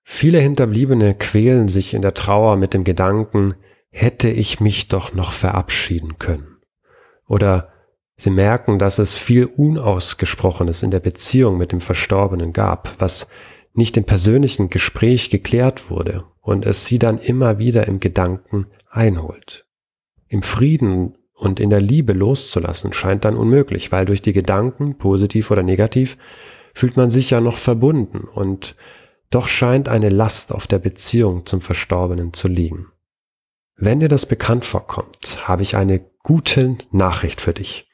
Viele 0.04 0.40
Hinterbliebene 0.40 1.16
quälen 1.16 1.70
sich 1.70 1.94
in 1.94 2.02
der 2.02 2.13
Trauer 2.13 2.58
mit 2.58 2.74
dem 2.74 2.84
Gedanken, 2.84 3.56
hätte 3.90 4.30
ich 4.30 4.60
mich 4.60 4.90
doch 4.90 5.13
noch 5.13 5.32
verabschieden 5.32 6.20
können. 6.20 6.58
Oder 7.28 7.74
Sie 8.16 8.30
merken, 8.30 8.78
dass 8.80 9.00
es 9.00 9.16
viel 9.16 9.46
Unausgesprochenes 9.46 10.84
in 10.84 10.92
der 10.92 11.00
Beziehung 11.00 11.58
mit 11.58 11.72
dem 11.72 11.80
Verstorbenen 11.80 12.54
gab, 12.54 12.96
was 13.00 13.28
nicht 13.74 13.98
im 13.98 14.04
persönlichen 14.04 14.70
Gespräch 14.70 15.30
geklärt 15.30 15.90
wurde 15.90 16.25
und 16.42 16.66
es 16.66 16.86
sie 16.86 17.00
dann 17.00 17.18
immer 17.18 17.58
wieder 17.58 17.88
im 17.88 18.00
Gedanken 18.00 18.68
einholt. 18.90 19.66
Im 20.28 20.44
Frieden 20.44 21.18
und 21.44 21.60
in 21.60 21.70
der 21.70 21.82
Liebe 21.82 22.14
loszulassen 22.14 22.94
scheint 22.94 23.26
dann 23.26 23.36
unmöglich, 23.36 23.92
weil 23.92 24.06
durch 24.06 24.22
die 24.22 24.32
Gedanken, 24.32 24.98
positiv 24.98 25.52
oder 25.52 25.62
negativ, 25.62 26.18
fühlt 26.74 26.96
man 26.96 27.10
sich 27.10 27.32
ja 27.32 27.42
noch 27.42 27.58
verbunden 27.58 28.20
und 28.20 28.76
doch 29.30 29.50
scheint 29.50 29.90
eine 29.90 30.10
Last 30.10 30.54
auf 30.54 30.68
der 30.68 30.80
Beziehung 30.80 31.46
zum 31.46 31.60
Verstorbenen 31.60 32.34
zu 32.34 32.48
liegen. 32.48 32.88
Wenn 33.76 34.00
dir 34.00 34.08
das 34.08 34.26
bekannt 34.26 34.64
vorkommt, 34.64 35.48
habe 35.48 35.64
ich 35.64 35.76
eine 35.76 36.00
gute 36.24 36.78
Nachricht 36.92 37.42
für 37.42 37.54
dich. 37.54 37.90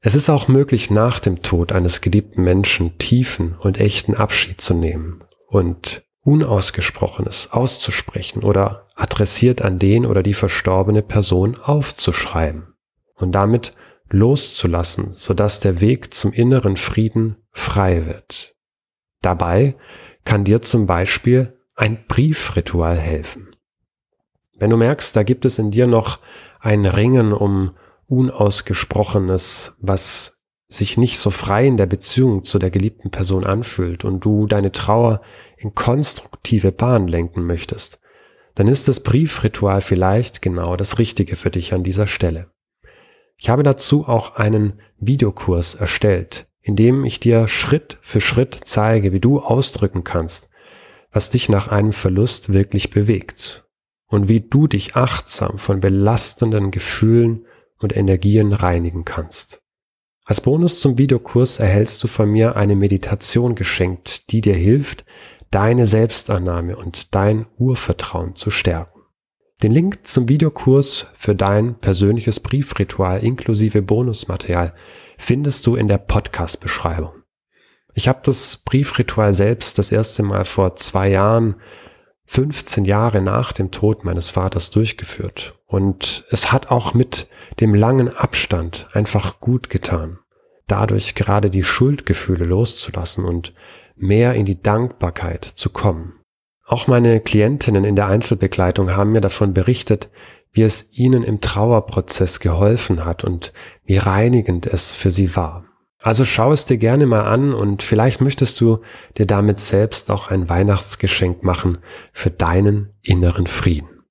Es 0.00 0.14
ist 0.14 0.30
auch 0.30 0.46
möglich, 0.46 0.90
nach 0.90 1.18
dem 1.18 1.42
Tod 1.42 1.72
eines 1.72 2.00
geliebten 2.02 2.42
Menschen 2.44 2.98
tiefen 2.98 3.56
und 3.58 3.80
echten 3.80 4.14
Abschied 4.14 4.60
zu 4.60 4.74
nehmen 4.74 5.24
und 5.48 6.04
Unausgesprochenes 6.22 7.50
auszusprechen 7.50 8.44
oder 8.44 8.86
adressiert 9.00 9.62
an 9.62 9.78
den 9.78 10.04
oder 10.04 10.22
die 10.22 10.34
verstorbene 10.34 11.02
Person 11.02 11.56
aufzuschreiben 11.56 12.74
und 13.14 13.32
damit 13.32 13.74
loszulassen, 14.10 15.12
sodass 15.12 15.60
der 15.60 15.80
Weg 15.80 16.12
zum 16.12 16.32
inneren 16.32 16.76
Frieden 16.76 17.36
frei 17.50 18.06
wird. 18.06 18.54
Dabei 19.22 19.76
kann 20.24 20.44
dir 20.44 20.62
zum 20.62 20.86
Beispiel 20.86 21.58
ein 21.76 22.04
Briefritual 22.06 22.96
helfen. 22.96 23.56
Wenn 24.58 24.70
du 24.70 24.76
merkst, 24.76 25.16
da 25.16 25.22
gibt 25.22 25.44
es 25.44 25.58
in 25.58 25.70
dir 25.70 25.86
noch 25.86 26.18
ein 26.58 26.84
Ringen 26.84 27.32
um 27.32 27.72
Unausgesprochenes, 28.06 29.76
was 29.80 30.40
sich 30.68 30.98
nicht 30.98 31.18
so 31.18 31.30
frei 31.30 31.66
in 31.66 31.76
der 31.76 31.86
Beziehung 31.86 32.44
zu 32.44 32.58
der 32.58 32.70
geliebten 32.70 33.10
Person 33.10 33.44
anfühlt 33.44 34.04
und 34.04 34.24
du 34.24 34.46
deine 34.46 34.72
Trauer 34.72 35.22
in 35.56 35.74
konstruktive 35.74 36.70
Bahn 36.72 37.08
lenken 37.08 37.46
möchtest, 37.46 38.00
dann 38.54 38.68
ist 38.68 38.88
das 38.88 39.00
Briefritual 39.00 39.80
vielleicht 39.80 40.42
genau 40.42 40.76
das 40.76 40.98
Richtige 40.98 41.36
für 41.36 41.50
dich 41.50 41.72
an 41.72 41.82
dieser 41.82 42.06
Stelle. 42.06 42.50
Ich 43.40 43.48
habe 43.48 43.62
dazu 43.62 44.06
auch 44.06 44.36
einen 44.36 44.74
Videokurs 44.98 45.74
erstellt, 45.74 46.48
in 46.60 46.76
dem 46.76 47.04
ich 47.04 47.20
dir 47.20 47.48
Schritt 47.48 47.98
für 48.02 48.20
Schritt 48.20 48.60
zeige, 48.64 49.12
wie 49.12 49.20
du 49.20 49.40
ausdrücken 49.40 50.04
kannst, 50.04 50.50
was 51.10 51.30
dich 51.30 51.48
nach 51.48 51.68
einem 51.68 51.92
Verlust 51.92 52.52
wirklich 52.52 52.90
bewegt 52.90 53.64
und 54.06 54.28
wie 54.28 54.40
du 54.40 54.66
dich 54.66 54.96
achtsam 54.96 55.58
von 55.58 55.80
belastenden 55.80 56.70
Gefühlen 56.70 57.46
und 57.78 57.96
Energien 57.96 58.52
reinigen 58.52 59.04
kannst. 59.04 59.62
Als 60.24 60.42
Bonus 60.42 60.80
zum 60.80 60.98
Videokurs 60.98 61.58
erhältst 61.58 62.04
du 62.04 62.08
von 62.08 62.30
mir 62.30 62.54
eine 62.56 62.76
Meditation 62.76 63.54
geschenkt, 63.54 64.30
die 64.30 64.40
dir 64.40 64.54
hilft, 64.54 65.04
deine 65.50 65.86
Selbstannahme 65.86 66.76
und 66.76 67.14
dein 67.14 67.46
Urvertrauen 67.58 68.36
zu 68.36 68.50
stärken. 68.50 69.00
Den 69.62 69.72
Link 69.72 70.06
zum 70.06 70.28
Videokurs 70.28 71.08
für 71.14 71.34
dein 71.34 71.74
persönliches 71.74 72.40
Briefritual 72.40 73.22
inklusive 73.22 73.82
Bonusmaterial 73.82 74.72
findest 75.18 75.66
du 75.66 75.76
in 75.76 75.88
der 75.88 75.98
Podcast-Beschreibung. 75.98 77.12
Ich 77.94 78.08
habe 78.08 78.20
das 78.22 78.58
Briefritual 78.58 79.34
selbst 79.34 79.76
das 79.78 79.92
erste 79.92 80.22
Mal 80.22 80.44
vor 80.44 80.76
zwei 80.76 81.08
Jahren 81.10 81.56
15 82.24 82.84
Jahre 82.84 83.20
nach 83.20 83.52
dem 83.52 83.72
Tod 83.72 84.04
meines 84.04 84.30
Vaters 84.30 84.70
durchgeführt. 84.70 85.58
Und 85.66 86.24
es 86.30 86.52
hat 86.52 86.70
auch 86.70 86.94
mit 86.94 87.28
dem 87.58 87.74
langen 87.74 88.08
Abstand 88.08 88.88
einfach 88.92 89.40
gut 89.40 89.68
getan, 89.68 90.20
dadurch 90.68 91.16
gerade 91.16 91.50
die 91.50 91.64
Schuldgefühle 91.64 92.44
loszulassen 92.44 93.24
und 93.24 93.52
mehr 94.00 94.34
in 94.34 94.46
die 94.46 94.60
Dankbarkeit 94.60 95.44
zu 95.44 95.70
kommen. 95.70 96.14
Auch 96.66 96.86
meine 96.86 97.20
Klientinnen 97.20 97.84
in 97.84 97.96
der 97.96 98.06
Einzelbegleitung 98.06 98.94
haben 98.96 99.12
mir 99.12 99.20
davon 99.20 99.54
berichtet, 99.54 100.08
wie 100.52 100.62
es 100.62 100.92
ihnen 100.92 101.22
im 101.22 101.40
Trauerprozess 101.40 102.40
geholfen 102.40 103.04
hat 103.04 103.24
und 103.24 103.52
wie 103.84 103.98
reinigend 103.98 104.66
es 104.66 104.92
für 104.92 105.10
sie 105.10 105.36
war. 105.36 105.64
Also 105.98 106.24
schau 106.24 106.50
es 106.52 106.64
dir 106.64 106.78
gerne 106.78 107.06
mal 107.06 107.24
an 107.24 107.52
und 107.52 107.82
vielleicht 107.82 108.20
möchtest 108.20 108.60
du 108.60 108.80
dir 109.18 109.26
damit 109.26 109.58
selbst 109.58 110.10
auch 110.10 110.30
ein 110.30 110.48
Weihnachtsgeschenk 110.48 111.42
machen 111.42 111.78
für 112.12 112.30
deinen 112.30 112.94
inneren 113.02 113.46
Frieden. 113.46 114.04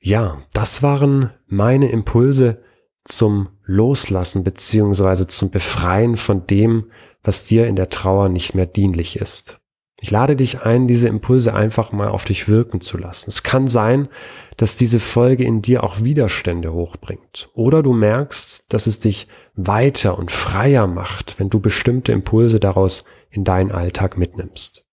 Ja, 0.00 0.38
das 0.52 0.82
waren 0.82 1.32
meine 1.46 1.90
Impulse 1.90 2.62
zum 3.08 3.48
Loslassen 3.64 4.44
beziehungsweise 4.44 5.26
zum 5.26 5.50
Befreien 5.50 6.16
von 6.16 6.46
dem, 6.46 6.90
was 7.22 7.44
dir 7.44 7.66
in 7.66 7.76
der 7.76 7.90
Trauer 7.90 8.28
nicht 8.28 8.54
mehr 8.54 8.66
dienlich 8.66 9.18
ist. 9.18 9.60
Ich 10.00 10.12
lade 10.12 10.36
dich 10.36 10.62
ein, 10.62 10.86
diese 10.86 11.08
Impulse 11.08 11.54
einfach 11.54 11.90
mal 11.90 12.08
auf 12.08 12.24
dich 12.24 12.48
wirken 12.48 12.80
zu 12.80 12.98
lassen. 12.98 13.30
Es 13.30 13.42
kann 13.42 13.66
sein, 13.66 14.08
dass 14.56 14.76
diese 14.76 15.00
Folge 15.00 15.42
in 15.42 15.60
dir 15.60 15.82
auch 15.82 16.04
Widerstände 16.04 16.72
hochbringt. 16.72 17.50
Oder 17.54 17.82
du 17.82 17.92
merkst, 17.92 18.72
dass 18.72 18.86
es 18.86 19.00
dich 19.00 19.26
weiter 19.54 20.16
und 20.16 20.30
freier 20.30 20.86
macht, 20.86 21.40
wenn 21.40 21.50
du 21.50 21.58
bestimmte 21.58 22.12
Impulse 22.12 22.60
daraus 22.60 23.06
in 23.30 23.42
deinen 23.42 23.72
Alltag 23.72 24.16
mitnimmst. 24.16 24.84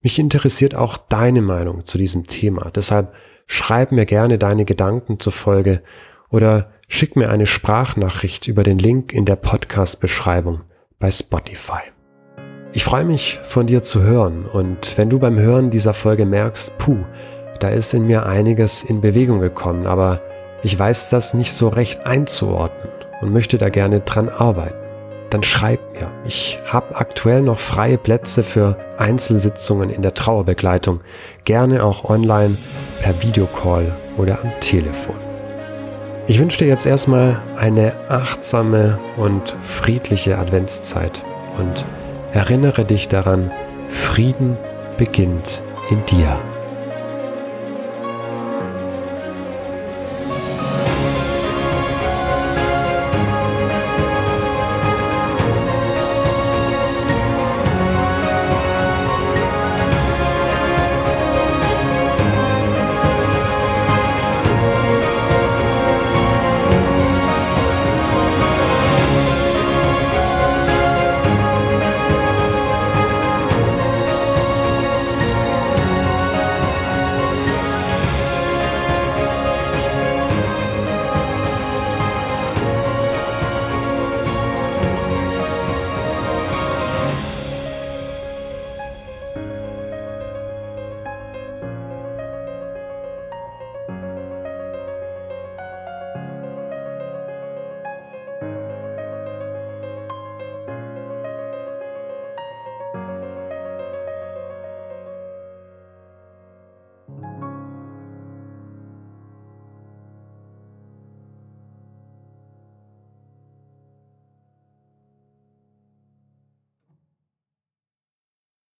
Mich 0.00 0.18
interessiert 0.18 0.74
auch 0.74 0.96
deine 0.96 1.42
Meinung 1.42 1.84
zu 1.84 1.96
diesem 1.96 2.26
Thema. 2.26 2.72
Deshalb 2.74 3.14
schreib 3.46 3.92
mir 3.92 4.06
gerne 4.06 4.38
deine 4.38 4.64
Gedanken 4.64 5.20
zur 5.20 5.32
Folge 5.32 5.82
oder 6.30 6.71
schick 6.88 7.16
mir 7.16 7.30
eine 7.30 7.46
Sprachnachricht 7.46 8.48
über 8.48 8.62
den 8.62 8.78
Link 8.78 9.12
in 9.12 9.24
der 9.24 9.36
Podcast-Beschreibung 9.36 10.62
bei 10.98 11.10
Spotify. 11.10 11.82
Ich 12.72 12.84
freue 12.84 13.04
mich 13.04 13.38
von 13.44 13.66
dir 13.66 13.82
zu 13.82 14.02
hören 14.02 14.46
und 14.46 14.96
wenn 14.96 15.10
du 15.10 15.18
beim 15.18 15.38
Hören 15.38 15.70
dieser 15.70 15.94
Folge 15.94 16.24
merkst, 16.24 16.78
puh, 16.78 17.04
da 17.60 17.68
ist 17.68 17.92
in 17.92 18.06
mir 18.06 18.26
einiges 18.26 18.82
in 18.82 19.00
Bewegung 19.00 19.40
gekommen, 19.40 19.86
aber 19.86 20.20
ich 20.62 20.78
weiß 20.78 21.10
das 21.10 21.34
nicht 21.34 21.52
so 21.52 21.68
recht 21.68 22.06
einzuordnen 22.06 22.92
und 23.20 23.32
möchte 23.32 23.58
da 23.58 23.68
gerne 23.68 24.00
dran 24.00 24.28
arbeiten, 24.28 24.82
dann 25.30 25.42
schreib 25.42 25.80
mir. 25.92 26.10
Ich 26.24 26.58
habe 26.66 26.96
aktuell 26.96 27.42
noch 27.42 27.58
freie 27.58 27.98
Plätze 27.98 28.42
für 28.42 28.76
Einzelsitzungen 28.98 29.90
in 29.90 30.02
der 30.02 30.14
Trauerbegleitung, 30.14 31.00
gerne 31.44 31.84
auch 31.84 32.04
online 32.04 32.56
per 33.00 33.22
Videocall 33.22 33.96
oder 34.18 34.40
am 34.42 34.52
Telefon. 34.60 35.31
Ich 36.32 36.40
wünsche 36.40 36.60
dir 36.60 36.68
jetzt 36.68 36.86
erstmal 36.86 37.42
eine 37.58 37.92
achtsame 38.08 38.98
und 39.18 39.54
friedliche 39.60 40.38
Adventszeit 40.38 41.22
und 41.58 41.84
Erinnere 42.32 42.86
dich 42.86 43.08
daran, 43.08 43.50
Frieden 43.88 44.56
beginnt 44.96 45.62
in 45.90 46.02
dir. 46.06 46.40